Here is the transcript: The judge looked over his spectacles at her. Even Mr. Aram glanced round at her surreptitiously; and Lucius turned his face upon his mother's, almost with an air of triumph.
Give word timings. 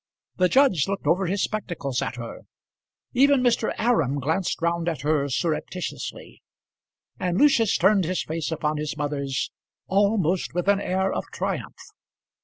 The 0.37 0.49
judge 0.49 0.87
looked 0.87 1.05
over 1.05 1.27
his 1.27 1.43
spectacles 1.43 2.01
at 2.01 2.15
her. 2.15 2.39
Even 3.13 3.41
Mr. 3.43 3.71
Aram 3.77 4.19
glanced 4.19 4.59
round 4.59 4.89
at 4.89 5.01
her 5.01 5.29
surreptitiously; 5.29 6.41
and 7.19 7.37
Lucius 7.37 7.77
turned 7.77 8.05
his 8.05 8.23
face 8.23 8.51
upon 8.51 8.77
his 8.77 8.97
mother's, 8.97 9.51
almost 9.85 10.55
with 10.55 10.67
an 10.67 10.81
air 10.81 11.13
of 11.13 11.25
triumph. 11.31 11.77